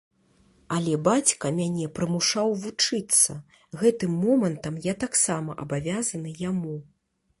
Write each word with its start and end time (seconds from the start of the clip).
Але 0.75 0.93
бацька 1.07 1.51
мяне 1.59 1.85
прымушаў 1.99 2.47
вучыцца, 2.63 3.31
гэтым 3.83 4.17
момантам 4.25 4.81
я 4.91 4.99
таксама 5.07 5.51
абавязаны 5.67 6.37
яму. 6.49 6.75